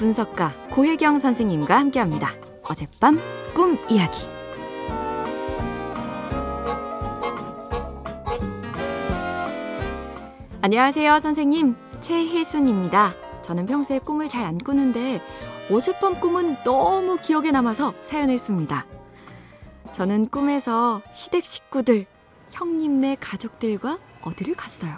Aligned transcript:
분석가 0.00 0.54
고혜경 0.70 1.18
선생님과 1.18 1.78
함께합니다. 1.78 2.32
어젯밤 2.62 3.20
꿈 3.52 3.78
이야기. 3.90 4.26
안녕하세요, 10.62 11.18
선생님. 11.18 11.76
최혜순입니다. 12.00 13.14
저는 13.42 13.66
평소에 13.66 13.98
꿈을 13.98 14.28
잘 14.28 14.46
안 14.46 14.56
꾸는데 14.56 15.20
어젯밤 15.70 16.18
꿈은 16.18 16.62
너무 16.64 17.18
기억에 17.18 17.50
남아서 17.50 17.92
사연을 18.00 18.38
씁니다. 18.38 18.86
저는 19.92 20.28
꿈에서 20.28 21.02
시댁 21.12 21.44
식구들, 21.44 22.06
형님네 22.50 23.18
가족들과 23.20 23.98
어디를 24.22 24.54
갔어요. 24.54 24.96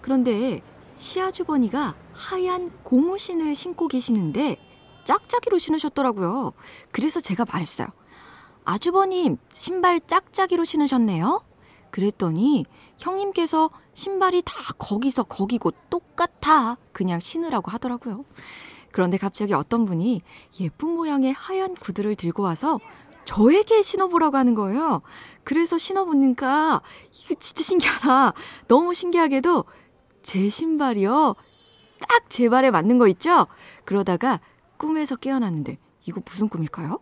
그런데 0.00 0.62
시아주버니가 0.98 1.94
하얀 2.12 2.70
고무신을 2.82 3.54
신고 3.54 3.88
계시는데 3.88 4.58
짝짝이로 5.04 5.58
신으셨더라고요. 5.58 6.52
그래서 6.90 7.20
제가 7.20 7.46
말했어요. 7.50 7.88
아주버님, 8.64 9.38
신발 9.48 10.00
짝짝이로 10.00 10.64
신으셨네요? 10.64 11.42
그랬더니 11.90 12.66
형님께서 12.98 13.70
신발이 13.94 14.42
다 14.44 14.52
거기서 14.76 15.22
거기고 15.22 15.70
똑같아. 15.88 16.76
그냥 16.92 17.20
신으라고 17.20 17.70
하더라고요. 17.70 18.24
그런데 18.90 19.16
갑자기 19.16 19.54
어떤 19.54 19.84
분이 19.86 20.20
예쁜 20.60 20.90
모양의 20.90 21.32
하얀 21.32 21.74
구두를 21.74 22.14
들고 22.16 22.42
와서 22.42 22.78
저에게 23.24 23.82
신어보라고 23.82 24.36
하는 24.36 24.54
거예요. 24.54 25.02
그래서 25.44 25.78
신어보니까 25.78 26.82
이거 27.12 27.34
진짜 27.40 27.62
신기하다. 27.62 28.32
너무 28.66 28.92
신기하게도 28.92 29.64
제 30.22 30.48
신발이요. 30.48 31.34
딱 32.00 32.28
제 32.28 32.48
발에 32.48 32.70
맞는 32.70 32.98
거 32.98 33.08
있죠? 33.08 33.46
그러다가 33.84 34.40
꿈에서 34.76 35.16
깨어났는데 35.16 35.78
이거 36.06 36.20
무슨 36.24 36.48
꿈일까요? 36.48 37.00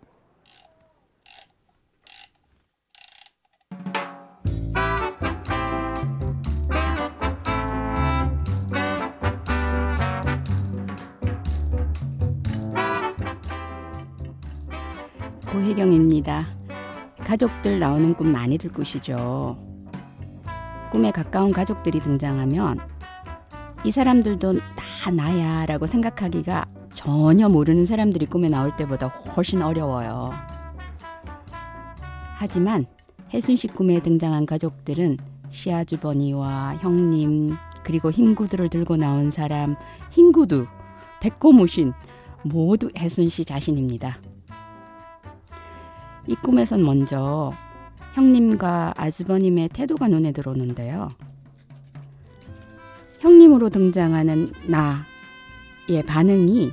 고혜경입니다. 15.47 16.47
가족들 17.25 17.78
나오는 17.78 18.14
꿈 18.14 18.33
많이들 18.33 18.73
꾸시죠. 18.73 19.58
꿈에 20.91 21.11
가까운 21.11 21.53
가족들이 21.53 22.01
등장하면 22.01 22.78
이 23.87 23.92
사람들도 23.92 24.55
다 24.75 25.12
나야 25.12 25.65
라고 25.65 25.87
생각하기가 25.87 26.67
전혀 26.92 27.48
모르는 27.48 27.87
사람들이 27.87 28.27
꿈에 28.27 28.48
나올 28.48 28.75
때보다 28.75 29.06
훨씬 29.06 29.62
어려워요. 29.62 30.33
하지만 32.34 32.87
혜순 33.33 33.55
씨 33.55 33.69
꿈에 33.69 34.03
등장한 34.03 34.45
가족들은 34.45 35.19
시아주버니와 35.51 36.79
형님, 36.81 37.55
그리고 37.84 38.11
흰 38.11 38.34
구두를 38.34 38.70
들고 38.70 38.97
나온 38.97 39.31
사람, 39.31 39.77
흰 40.11 40.33
구두, 40.33 40.67
백고무신, 41.20 41.92
모두 42.42 42.91
혜순 42.98 43.29
씨 43.29 43.45
자신입니다. 43.45 44.19
이 46.27 46.34
꿈에선 46.34 46.84
먼저 46.84 47.53
형님과 48.14 48.95
아주버님의 48.97 49.69
태도가 49.69 50.09
눈에 50.09 50.33
들어오는데요. 50.33 51.09
형님으로 53.31 53.71
등장하는 53.71 54.53
나의 54.69 56.05
반응이 56.07 56.71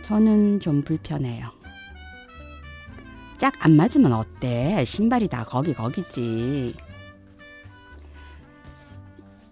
저는 0.00 0.60
좀 0.60 0.80
불편해요. 0.80 1.50
짝 3.36 3.52
안 3.60 3.76
맞으면 3.76 4.14
어때? 4.14 4.82
신발이 4.86 5.28
다 5.28 5.44
거기 5.44 5.74
거기지. 5.74 6.74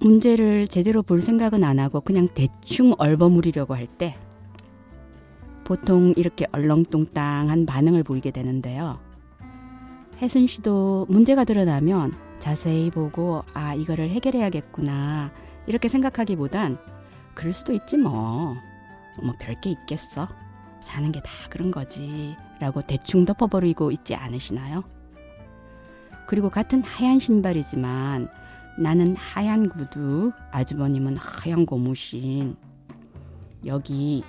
문제를 0.01 0.69
제대로 0.69 1.03
볼 1.03 1.21
생각은 1.21 1.63
안 1.63 1.79
하고 1.79 2.01
그냥 2.01 2.29
대충 2.33 2.95
얼버무리려고 2.97 3.75
할 3.75 3.87
때 3.87 4.17
보통 5.65 6.15
이렇게 6.17 6.47
얼렁뚱땅한 6.53 7.67
반응을 7.67 8.05
보이게 8.05 8.31
되는데요. 8.31 8.99
혜순 10.23 10.47
씨도 10.47 11.09
문제가 11.11 11.45
드러나면 11.45 12.15
자세히 12.39 12.91
보고 12.91 13.45
아 13.53 13.75
이거를 13.75 14.09
해결해야겠구나 14.09 15.31
이렇게 15.67 15.89
생각하기보단 15.89 16.79
그럴 17.35 17.53
수도 17.53 17.73
있지 17.73 17.97
뭐. 17.97 18.57
뭐 19.23 19.35
별게 19.39 19.71
있겠어. 19.71 20.29
사는 20.83 21.11
게 21.13 21.21
다 21.21 21.31
그런 21.51 21.71
거지. 21.71 22.37
라고 22.61 22.81
대충 22.83 23.25
덮어버리고 23.25 23.91
있지 23.91 24.15
않으시나요? 24.15 24.85
그리고 26.27 26.51
같은 26.51 26.83
하얀 26.83 27.19
신발이지만 27.19 28.29
나는 28.79 29.17
하얀 29.17 29.69
구두, 29.69 30.33
아주버님은 30.53 31.17
하얀 31.17 31.67
고무신. 31.67 32.57
여기 33.65 34.23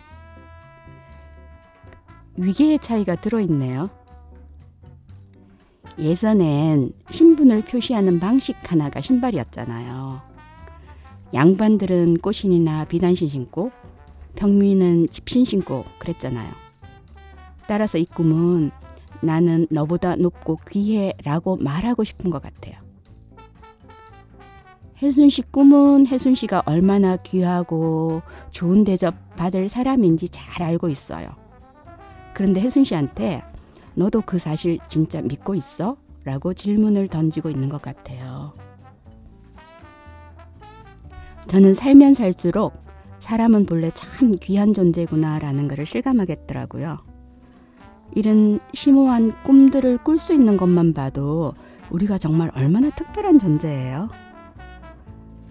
위계의 2.38 2.80
차이가 2.80 3.16
들어있네요. 3.16 3.90
예전엔 6.00 6.94
신분을 7.10 7.64
표시하는 7.66 8.20
방식 8.20 8.56
하나가 8.72 9.02
신발이었잖아요. 9.02 10.22
양반들은 11.34 12.18
꽃신이나 12.18 12.86
비단신 12.86 13.28
신고 13.28 13.72
평민은 14.36 15.10
집신 15.10 15.46
신고 15.46 15.84
그랬잖아요. 16.00 16.50
따라서 17.68 17.98
이 17.98 18.06
꿈은 18.06 18.72
나는 19.22 19.68
너보다 19.70 20.16
높고 20.16 20.60
귀해 20.70 21.14
라고 21.24 21.58
말하고 21.58 22.04
싶은 22.04 22.30
것 22.30 22.42
같아요. 22.42 22.76
혜순 25.02 25.30
씨 25.30 25.44
꿈은 25.44 26.08
혜순 26.08 26.34
씨가 26.34 26.64
얼마나 26.66 27.18
귀하고 27.18 28.24
좋은 28.52 28.84
대접 28.84 29.14
받을 29.36 29.70
사람인지 29.70 30.30
잘 30.30 30.64
알고 30.64 30.90
있어요. 30.90 31.30
그런데 32.34 32.62
혜순 32.62 32.84
씨한테 32.84 33.44
너도 33.96 34.22
그 34.22 34.40
사실 34.40 34.80
진짜 34.88 35.22
믿고 35.22 35.56
있어? 35.56 35.98
라고 36.24 36.54
질문을 36.54 37.08
던지고 37.08 37.50
있는 37.50 37.70
것 37.70 37.82
같아요. 37.82 38.37
저는 41.48 41.74
살면 41.74 42.14
살수록 42.14 42.74
사람은 43.20 43.66
본래 43.66 43.90
참 43.94 44.32
귀한 44.42 44.74
존재구나 44.74 45.40
라는 45.40 45.68
것을 45.68 45.86
실감하겠더라고요. 45.86 46.98
이런 48.14 48.60
심오한 48.74 49.34
꿈들을 49.44 50.00
꿀 50.04 50.20
수 50.20 50.34
있는 50.34 50.58
것만 50.58 50.94
봐도 50.94 51.54
우리가 51.90 52.18
정말 52.18 52.52
얼마나 52.56 52.90
특별한 52.90 53.40
존재예요. 53.40 54.10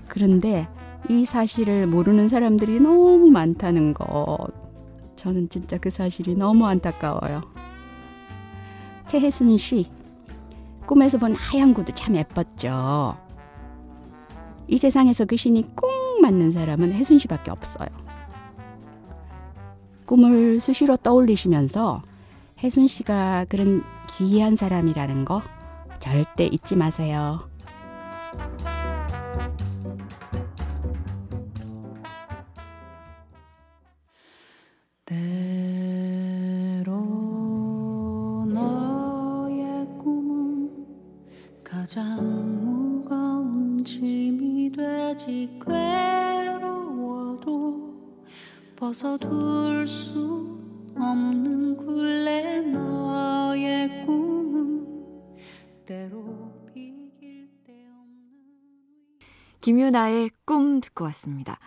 그런데 0.06 0.68
이 1.08 1.24
사실을 1.24 1.86
모르는 1.86 2.28
사람들이 2.28 2.80
너무 2.80 3.30
많다는 3.30 3.94
것. 3.94 4.48
저는 5.16 5.48
진짜 5.48 5.78
그 5.78 5.90
사실이 5.90 6.36
너무 6.36 6.66
안타까워요. 6.66 7.40
최혜순 9.06 9.56
씨, 9.56 9.86
꿈에서 10.86 11.18
본 11.18 11.34
하얀 11.34 11.72
구두 11.72 11.92
참 11.92 12.16
예뻤죠. 12.16 13.25
이 14.68 14.78
세상에서 14.78 15.24
그 15.24 15.36
신이 15.36 15.74
꼭 15.74 16.20
맞는 16.20 16.52
사람은 16.52 16.92
혜순 16.92 17.18
씨밖에 17.18 17.50
없어요. 17.50 17.88
꿈을 20.06 20.60
수시로 20.60 20.96
떠올리시면서 20.96 22.02
혜순 22.58 22.86
씨가 22.86 23.46
그런 23.48 23.82
기이한 24.16 24.56
사람이라는 24.56 25.24
거 25.24 25.42
절대 25.98 26.46
잊지 26.46 26.76
마세요. 26.76 27.40
가장 41.86 42.16
무거운 42.16 42.55
되지 45.16 45.58
괴로워도 45.64 47.06
벗어둘 48.76 49.88
수 49.88 50.60
없는 50.94 51.76
굴레 51.78 52.60
너의 52.60 54.02
꿈은 54.04 55.38
때로 55.86 56.52
비길 56.74 57.48
때 57.64 57.72
없는 57.72 58.28
김유나의 59.62 60.30
꿈 60.44 60.82
듣고 60.82 61.04
왔습니다. 61.04 61.58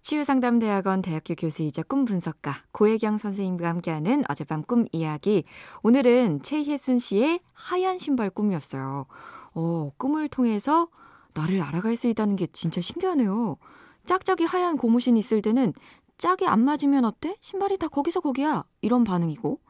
치유상담대학원 0.00 1.02
대학교 1.02 1.34
교수이자 1.34 1.82
꿈 1.84 2.04
분석가 2.04 2.54
고혜경 2.72 3.18
선생님과 3.18 3.68
함께하는 3.68 4.22
어젯밤 4.28 4.62
꿈 4.62 4.86
이야기. 4.92 5.44
오늘은 5.82 6.42
최혜순 6.42 6.98
씨의 6.98 7.40
하얀 7.52 7.98
신발 7.98 8.30
꿈이었어요. 8.30 9.06
어, 9.54 9.90
꿈을 9.96 10.28
통해서 10.28 10.88
나를 11.34 11.60
알아갈 11.62 11.96
수 11.96 12.08
있다는 12.08 12.36
게 12.36 12.46
진짜 12.46 12.80
신기하네요. 12.80 13.56
짝짝이 14.06 14.44
하얀 14.44 14.76
고무신 14.76 15.16
있을 15.16 15.42
때는 15.42 15.72
짝이 16.18 16.46
안 16.46 16.60
맞으면 16.60 17.04
어때? 17.04 17.36
신발이 17.40 17.78
다 17.78 17.88
거기서 17.88 18.20
거기야. 18.20 18.64
이런 18.80 19.04
반응이고. 19.04 19.60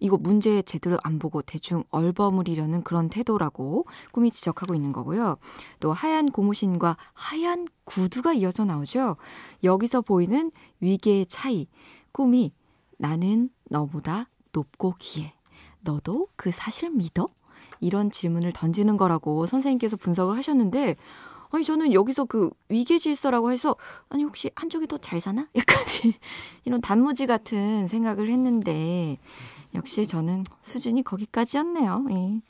이거 0.00 0.16
문제 0.16 0.62
제대로 0.62 0.96
안 1.04 1.18
보고 1.18 1.42
대충 1.42 1.84
얼버무리려는 1.90 2.82
그런 2.82 3.10
태도라고 3.10 3.86
꿈이 4.12 4.30
지적하고 4.30 4.74
있는 4.74 4.92
거고요. 4.92 5.36
또 5.78 5.92
하얀 5.92 6.30
고무신과 6.30 6.96
하얀 7.12 7.68
구두가 7.84 8.32
이어져 8.32 8.64
나오죠. 8.64 9.16
여기서 9.62 10.00
보이는 10.00 10.50
위계의 10.80 11.26
차이. 11.26 11.68
꿈이 12.12 12.52
나는 12.96 13.50
너보다 13.68 14.28
높고 14.52 14.94
귀해. 14.98 15.34
너도 15.82 16.28
그 16.34 16.50
사실 16.50 16.90
믿어? 16.90 17.28
이런 17.80 18.10
질문을 18.10 18.52
던지는 18.52 18.96
거라고 18.96 19.46
선생님께서 19.46 19.96
분석을 19.96 20.36
하셨는데 20.36 20.96
아니 21.52 21.64
저는 21.64 21.92
여기서 21.92 22.26
그 22.26 22.50
위계 22.68 22.98
질서라고 22.98 23.50
해서 23.50 23.74
아니 24.08 24.22
혹시 24.22 24.50
한쪽이 24.54 24.86
더 24.86 24.98
잘 24.98 25.20
사나? 25.20 25.48
약간 25.56 25.78
이런 26.64 26.80
단무지 26.80 27.26
같은 27.26 27.86
생각을 27.88 28.28
했는데 28.28 29.18
역시 29.74 30.06
저는 30.06 30.44
수준이 30.62 31.02
거기까지였네요. 31.02 32.06
예. 32.10 32.40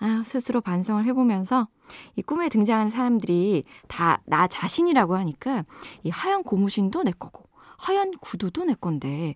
아, 0.00 0.22
스스로 0.24 0.60
반성을 0.60 1.04
해보면서 1.04 1.68
이 2.16 2.22
꿈에 2.22 2.48
등장하는 2.48 2.90
사람들이 2.90 3.64
다 3.88 4.18
나 4.26 4.46
자신이라고 4.48 5.16
하니까 5.16 5.64
이 6.02 6.10
하얀 6.10 6.42
고무신도 6.42 7.04
내 7.04 7.12
거고 7.12 7.44
하얀 7.78 8.12
구두도 8.20 8.64
내 8.64 8.74
건데 8.74 9.34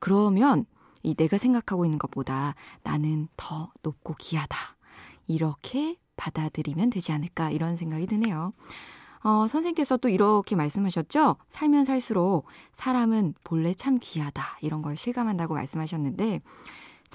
그러면 0.00 0.66
이 1.02 1.14
내가 1.14 1.38
생각하고 1.38 1.84
있는 1.84 1.98
것보다 1.98 2.54
나는 2.82 3.28
더 3.36 3.70
높고 3.82 4.14
귀하다. 4.18 4.56
이렇게 5.26 5.96
받아들이면 6.16 6.90
되지 6.90 7.12
않을까 7.12 7.50
이런 7.50 7.76
생각이 7.76 8.06
드네요. 8.06 8.52
어, 9.22 9.46
선생님께서 9.48 9.96
또 9.96 10.08
이렇게 10.08 10.54
말씀하셨죠? 10.54 11.36
살면 11.48 11.86
살수록 11.86 12.46
사람은 12.72 13.34
본래 13.42 13.72
참 13.72 13.98
귀하다. 14.00 14.58
이런 14.60 14.82
걸 14.82 14.96
실감한다고 14.96 15.54
말씀하셨는데, 15.54 16.42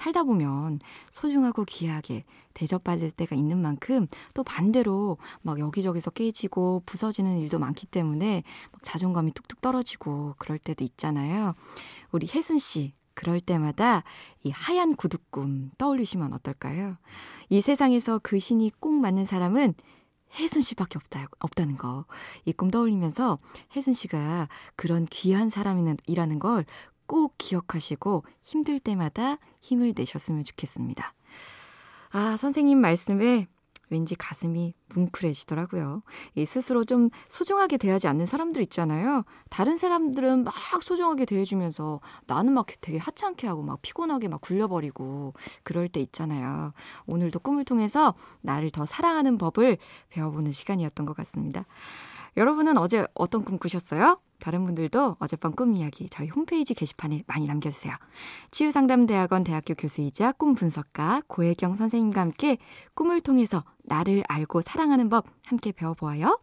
살다 0.00 0.24
보면 0.24 0.80
소중하고 1.10 1.64
귀하게 1.66 2.24
대접받을 2.54 3.10
때가 3.10 3.36
있는 3.36 3.60
만큼 3.60 4.06
또 4.34 4.42
반대로 4.42 5.18
막 5.42 5.58
여기저기서 5.58 6.10
깨지고 6.10 6.82
부서지는 6.86 7.38
일도 7.38 7.58
많기 7.58 7.86
때문에 7.86 8.42
자존감이 8.82 9.32
뚝뚝 9.32 9.60
떨어지고 9.60 10.34
그럴 10.38 10.58
때도 10.58 10.82
있잖아요. 10.84 11.54
우리 12.12 12.26
혜순 12.26 12.58
씨, 12.58 12.94
그럴 13.20 13.38
때마다 13.38 14.02
이 14.42 14.50
하얀 14.50 14.96
구두꿈 14.96 15.72
떠올리시면 15.76 16.32
어떨까요? 16.32 16.96
이 17.50 17.60
세상에서 17.60 18.18
그 18.22 18.38
신이 18.38 18.70
꼭 18.80 18.94
맞는 18.94 19.26
사람은 19.26 19.74
혜순 20.38 20.62
씨밖에 20.62 20.96
없다, 20.96 21.26
없다는 21.38 21.76
거. 21.76 22.06
이 22.46 22.52
꿈 22.54 22.70
떠올리면서 22.70 23.38
혜순 23.76 23.92
씨가 23.92 24.48
그런 24.74 25.04
귀한 25.10 25.50
사람이라는 25.50 26.38
걸 26.38 26.64
꼭 27.10 27.34
기억하시고 27.38 28.24
힘들 28.40 28.78
때마다 28.78 29.38
힘을 29.60 29.94
내셨으면 29.96 30.44
좋겠습니다. 30.44 31.12
아, 32.12 32.36
선생님 32.36 32.78
말씀에 32.80 33.48
왠지 33.90 34.14
가슴이 34.14 34.74
뭉클해지더라고요. 34.94 36.02
이 36.36 36.46
스스로 36.46 36.84
좀 36.84 37.10
소중하게 37.28 37.76
대하지 37.76 38.08
않는 38.08 38.24
사람들 38.26 38.62
있잖아요. 38.62 39.24
다른 39.50 39.76
사람들은 39.76 40.44
막 40.44 40.54
소중하게 40.82 41.26
대해주면서 41.26 42.00
나는 42.26 42.54
막 42.54 42.66
되게 42.80 42.98
하찮게 42.98 43.46
하고 43.46 43.62
막 43.62 43.82
피곤하게 43.82 44.28
막 44.28 44.40
굴려버리고 44.40 45.34
그럴 45.62 45.88
때 45.88 46.00
있잖아요. 46.00 46.72
오늘도 47.06 47.40
꿈을 47.40 47.64
통해서 47.64 48.14
나를 48.40 48.70
더 48.70 48.86
사랑하는 48.86 49.38
법을 49.38 49.78
배워보는 50.08 50.52
시간이었던 50.52 51.04
것 51.04 51.16
같습니다. 51.16 51.66
여러분은 52.36 52.78
어제 52.78 53.04
어떤 53.14 53.44
꿈 53.44 53.58
꾸셨어요? 53.58 54.20
다른 54.40 54.64
분들도 54.64 55.16
어젯밤 55.20 55.52
꿈 55.52 55.74
이야기 55.74 56.08
저희 56.08 56.28
홈페이지 56.28 56.74
게시판에 56.74 57.22
많이 57.26 57.46
남겨주세요. 57.46 57.94
치유상담대학원 58.50 59.44
대학교 59.44 59.74
교수이자 59.74 60.32
꿈 60.32 60.54
분석가 60.54 61.22
고혜경 61.28 61.76
선생님과 61.76 62.20
함께 62.20 62.58
꿈을 62.94 63.20
통해서 63.20 63.64
나를 63.84 64.24
알고 64.28 64.60
사랑하는 64.62 65.08
법 65.08 65.26
함께 65.46 65.72
배워보아요. 65.72 66.40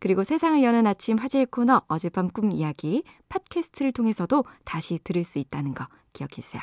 그리고 0.00 0.24
세상을 0.24 0.62
여는 0.62 0.86
아침 0.86 1.18
화제의 1.18 1.46
코너 1.46 1.82
어젯밤 1.88 2.28
꿈 2.28 2.50
이야기 2.50 3.04
팟캐스트를 3.28 3.92
통해서도 3.92 4.44
다시 4.64 4.98
들을 5.04 5.22
수 5.24 5.38
있다는 5.38 5.74
거 5.74 5.86
기억해주세요. 6.12 6.62